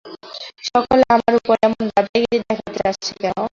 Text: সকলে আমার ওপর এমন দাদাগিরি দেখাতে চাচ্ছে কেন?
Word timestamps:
সকলে 0.67 1.03
আমার 1.13 1.33
ওপর 1.39 1.55
এমন 1.63 1.81
দাদাগিরি 1.87 2.37
দেখাতে 2.39 2.79
চাচ্ছে 2.79 3.11
কেন? 3.21 3.37